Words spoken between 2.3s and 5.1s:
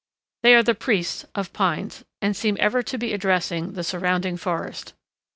seem ever to be addressing the surrounding forest.